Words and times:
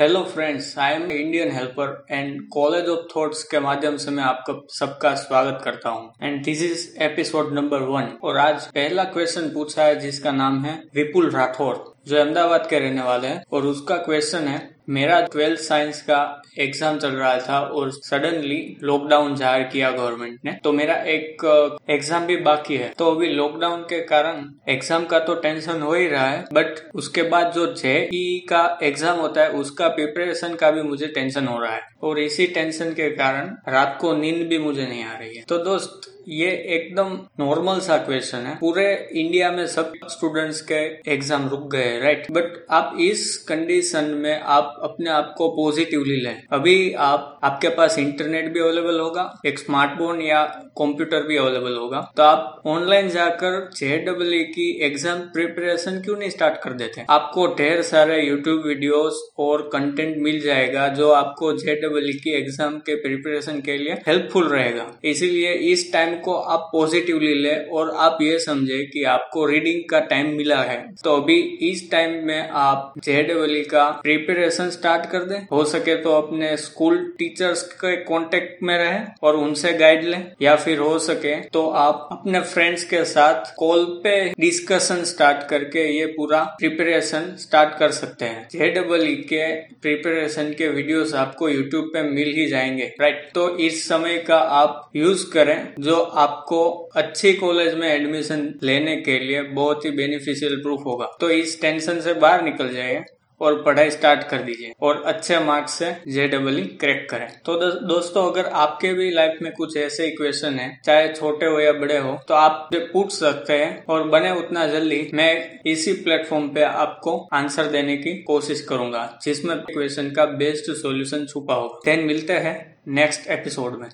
Hello 0.00 0.22
friends 0.24 0.66
I 0.78 0.92
am 0.92 1.10
Indian 1.12 1.50
helper 1.52 2.06
and 2.10 2.40
college 2.52 2.86
of 2.88 3.00
thoughts 3.08 3.42
के 3.44 3.60
माध्यम 3.60 3.96
से 3.96 4.10
मैं 4.10 4.22
आपका 4.24 4.52
सबका 4.74 5.14
स्वागत 5.14 5.60
करता 5.64 5.90
हूँ। 5.90 6.12
And 6.22 6.44
this 6.44 6.62
is 6.62 6.86
episode 7.04 7.52
number 7.54 7.82
one 7.88 8.08
और 8.22 8.36
आज 8.38 8.66
पहला 8.66 9.04
क्वेश्चन 9.10 9.48
पूछा 9.54 9.84
है 9.84 9.98
जिसका 10.00 10.32
नाम 10.32 10.64
है 10.64 10.74
विपुल 10.94 11.30
राठौर। 11.30 11.84
जो 12.06 12.16
अहमदाबाद 12.16 12.66
के 12.70 12.78
रहने 12.78 13.02
वाले 13.02 13.28
हैं, 13.28 13.42
और 13.52 13.66
उसका 13.66 13.96
क्वेश्चन 13.98 14.48
है, 14.48 14.68
मेरा 14.88 15.20
ट्वेल्थ 15.22 15.60
साइंस 15.60 16.00
का 16.02 16.20
एग्ज़ाम 16.58 16.98
चल 16.98 17.10
रहा 17.10 17.36
था 17.38 17.58
और 17.60 17.90
सडनली 17.92 18.76
लॉकडाउन 18.82 19.34
ज़ाहिर 19.36 19.66
किया 19.66 19.90
गवर्नमेंट 19.90 20.38
ने। 20.44 20.52
तो 20.64 20.72
मेरा 20.72 20.94
एक 21.08 21.44
एग्ज़ाम 21.90 22.26
भी 22.26 22.36
बाकी 22.38 22.76
है। 22.76 22.88
तो 22.98 23.10
अभी 23.10 23.28
लॉकडाउन 23.28 23.82
के 23.82 24.00
कारण 24.06 24.44
एग्ज़ाम 24.68 25.04
का 25.04 25.18
तो 25.20 25.34
टेंशन 25.36 25.82
हो 25.82 25.94
ही 25.94 26.06
रहा 26.08 26.26
है 26.26 26.44
बट 26.52 26.80
उसके 26.94 27.22
बाद 27.24 27.52
जो 27.52 27.66
जेई 27.74 28.38
का 28.48 28.78
एग्ज़ाम 28.82 29.18
होता 29.18 29.42
है, 29.42 29.50
उसका 29.50 29.88
प्रिपरेशन 29.90 30.54
का 30.54 30.70
भी 30.70 30.82
मुझे 30.82 31.06
टेंशन 31.08 31.46
हो 31.46 31.58
रहा 31.58 31.74
है। 31.74 31.82
और 32.02 32.18
इसी 32.20 32.46
टेंशन 32.48 32.92
के 32.92 33.10
कारण 33.12 33.56
रात 33.68 33.98
को 34.00 34.14
नींद 34.16 34.46
भी 34.48 34.58
मुझे 34.58 34.86
नहीं 34.86 35.04
आ 35.04 35.16
रही 35.18 35.36
है। 35.36 35.44
तो 35.48 35.58
दोस्त 35.64 36.12
ये 36.32 36.50
एकदम 36.74 37.18
नॉर्मल 37.40 37.78
सा 37.80 37.96
क्वेश्चन 37.98 38.38
है। 38.40 38.54
पूरे 38.56 38.84
इंडिया 39.14 39.50
में 39.52 39.66
सब 39.68 39.92
स्टूडेंट्स 40.08 40.60
के 40.62 40.80
एग्ज़ाम 41.12 41.48
रुक 41.48 41.70
गए 41.72 41.98
राइट 42.00 42.26
बट 42.32 42.52
आप 42.72 42.96
इस 43.00 43.36
कंडीशन 43.48 44.04
में 44.16 44.40
आप 44.50 44.78
अपने 44.84 45.10
आप 45.10 45.34
को 45.38 45.48
पॉजिटिवली 45.52 46.16
लें। 46.16 46.42
अभी 46.52 46.92
आप, 46.92 47.40
आपके 47.44 47.68
पास 47.70 47.98
इंटरनेट 47.98 48.52
भी 48.52 48.60
अवेलेबल 48.60 49.00
होगा, 49.00 49.24
एक 49.46 49.58
स्मार्टफ़ोन 49.58 50.20
या 50.22 50.42
कंप्यूटर 50.78 51.26
भी 51.26 51.36
अवेलेबल 51.36 51.76
होगा 51.76 52.00
तो 52.16 52.22
आप 52.22 52.62
ऑनलाइन 52.68 53.08
जाकर 53.10 53.58
जे 53.76 53.96
डब्ल्यू 54.06 54.44
की 54.46 54.68
एग्ज़ाम 54.84 55.18
प्रिपरेशन 55.32 56.00
क्यों 56.02 56.16
नहीं 56.18 56.30
स्टार्ट 56.30 56.60
कर 56.62 56.72
देते? 56.74 57.04
आपको 57.10 57.46
ढेर 57.56 57.82
सारे 57.84 58.20
यूट्यूब 58.20 58.66
वीडियोस 58.66 59.20
और 59.40 59.68
कंटेंट 59.72 60.16
मिल 60.20 60.40
जाएगा 60.40 60.86
जो 60.94 61.10
आपको 61.12 61.52
जे 61.54 61.74
डब्ल्यू 61.82 62.18
की 62.22 62.36
एग्ज़ाम 62.36 62.78
के 62.80 62.94
प्रिपरेशन 63.02 63.60
के 63.60 63.76
लिए 63.78 64.00
हेल्पफुल 64.06 64.48
रहेगा। 64.48 64.86
इसीलिए 65.06 65.52
इस 65.72 65.92
टाइम 65.92 66.14
को 66.20 66.34
आप 66.34 66.68
पॉजिटिवली 66.72 67.34
ले 67.34 67.54
और 67.70 67.90
आप 67.98 68.18
ये 68.22 68.38
समझे 68.38 68.78
कि 68.84 69.04
आपको 69.06 69.44
रीडिंग 69.46 69.82
का 69.90 70.00
टाइम 70.06 70.30
मिला 70.36 70.60
है। 70.62 70.78
तो 71.04 71.16
अभी 71.16 71.38
इस 71.62 71.90
टाइम 71.90 72.14
में 72.26 72.48
आप 72.58 72.92
जेडब्ल्यू 73.04 73.62
का 73.70 73.88
प्रिपरेशन 74.02 74.70
स्टार्ट 74.70 75.10
कर 75.10 75.24
दें। 75.24 75.38
हो 75.52 75.64
सके 75.64 75.96
तो 75.96 76.12
अपने 76.12 76.56
स्कूल 76.56 76.98
टीचर्स 77.18 77.62
के 77.74 77.94
कांटेक्ट 78.04 78.62
में 78.62 78.76
रहे 78.78 79.00
और 79.22 79.36
उनसे 79.36 79.72
गाइड 79.74 80.04
लें। 80.04 80.20
या 80.42 80.56
फिर 80.56 80.78
हो 80.78 80.98
सके 80.98 81.34
तो 81.48 81.66
आप 81.78 82.08
अपने 82.12 82.40
फ्रेंड्स 82.42 82.84
के 82.84 83.04
साथ 83.04 83.54
कॉल 83.58 83.84
पे 84.04 84.14
डिस्कशन 84.40 85.02
स्टार्ट 85.04 85.48
करके 85.48 85.86
ये 85.90 86.06
पूरा 86.08 86.42
प्रिपरेशन 86.58 87.34
स्टार्ट 87.38 87.78
कर 87.78 87.90
सकते 87.92 88.24
हैं। 88.24 88.48
जेडब्ल्यू 88.52 89.16
के 89.24 89.44
प्रिपरेशन 89.82 90.52
के 90.52 90.68
वीडियोस 90.68 91.14
आपको 91.14 91.48
यूट्यूब 91.48 91.90
पे 91.92 92.02
मिल 92.04 92.32
ही 92.36 92.46
जाएँगे। 92.46 92.92
राइट 93.00 93.30
तो 93.34 93.48
इस 93.58 93.82
समय 93.88 94.18
का 94.18 94.36
आप 94.36 94.90
यूज़ 94.96 95.24
करें। 95.30 95.58
जो 95.80 95.99
आपको 96.00 96.64
अच्छी 96.96 97.32
कॉलेज 97.34 97.74
में 97.74 97.88
एडमिशन 97.88 98.52
लेने 98.62 98.96
के 98.98 99.18
लिए 99.18 99.42
बहुत 99.44 99.84
ही 99.84 99.90
बेनिफिशियल 99.92 100.60
प्रूफ 100.62 100.84
होगा। 100.86 101.16
तो 101.20 101.30
इस 101.30 101.60
टेंशन 101.62 102.00
से 102.00 102.14
बाहर 102.16 102.42
निकल 102.42 102.74
जाइए 102.74 103.02
और 103.40 103.54
पढ़ाई 103.62 103.90
स्टार्ट 103.90 104.22
कर 104.28 104.42
दीजिए 104.42 104.72
और 104.82 105.02
अच्छे 105.06 105.38
मार्क्स 105.40 105.74
से 105.74 105.86
जे 106.08 106.26
डबल 106.28 106.60
क्रैक 106.80 107.06
करें। 107.10 107.28
तो 107.46 107.54
दोस्तों, 107.82 108.24
अगर 108.30 108.46
आपके 108.46 108.92
भी 108.94 109.10
लाइफ 109.10 109.38
में 109.42 109.50
कुछ 109.52 109.76
ऐसे 109.76 110.06
इक्वेशन 110.06 110.54
है, 110.54 110.68
चाहे 110.84 111.08
छोटे 111.10 111.46
हो 111.46 111.60
या 111.60 111.72
बड़े 111.74 111.96
हो 111.98 112.12
तो 112.28 112.34
आप 112.34 112.68
पूछ 112.74 113.12
सकते 113.12 113.52
हैं 113.54 113.84
और 113.86 114.06
बने 114.08 114.30
उतना 114.38 114.66
जल्दी 114.68 115.00
मैं 115.14 115.60
इसी 115.66 115.92
प्लेटफॉर्म 116.02 116.48
पे 116.48 116.62
आपको 116.62 117.18
आंसर 117.32 117.70
देने 117.70 117.96
की 117.96 118.14
कोशिश 118.24 118.60
करूँगा, 118.62 119.18
जिसमें 119.22 119.54
इक्वेशन 119.56 120.10
का 120.10 120.24
बेस्ट 120.38 120.70
सॉल्यूशन 120.72 121.26
छुपा 121.26 121.54
होगा। 121.54 121.80
देन 121.84 122.06
मिलते 122.06 122.32
हैं 122.38 122.58
नेक्स्ट 122.90 123.30
एपिसोड 123.30 123.80
में। 123.80 123.88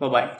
बाय 0.00 0.36